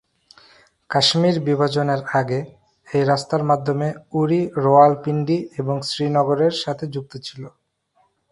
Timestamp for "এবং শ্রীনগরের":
5.59-6.53